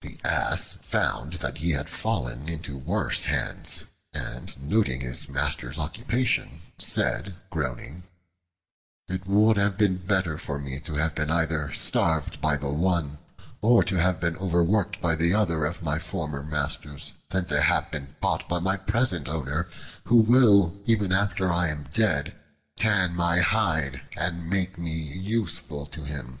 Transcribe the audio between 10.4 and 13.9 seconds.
me to have been either starved by the one, or